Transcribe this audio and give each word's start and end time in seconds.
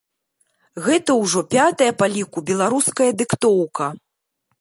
Гэта 0.85 1.11
ўжо 1.23 1.43
пятая 1.53 1.89
па 1.99 2.05
ліку 2.15 2.43
беларуская 2.49 3.11
дыктоўка. 3.19 3.91